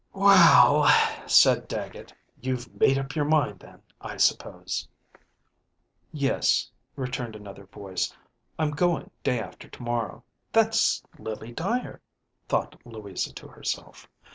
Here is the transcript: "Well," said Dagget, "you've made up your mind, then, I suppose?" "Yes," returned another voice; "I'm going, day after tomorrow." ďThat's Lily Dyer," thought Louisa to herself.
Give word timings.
"Well," 0.13 0.87
said 1.27 1.67
Dagget, 1.67 2.11
"you've 2.39 2.73
made 2.79 2.97
up 2.97 3.15
your 3.15 3.23
mind, 3.25 3.59
then, 3.59 3.83
I 4.01 4.17
suppose?" 4.17 4.87
"Yes," 6.11 6.71
returned 6.95 7.35
another 7.35 7.67
voice; 7.67 8.11
"I'm 8.57 8.71
going, 8.71 9.11
day 9.21 9.39
after 9.39 9.69
tomorrow." 9.69 10.23
ďThat's 10.55 11.03
Lily 11.19 11.51
Dyer," 11.51 12.01
thought 12.49 12.81
Louisa 12.83 13.31
to 13.33 13.47
herself. 13.49 14.09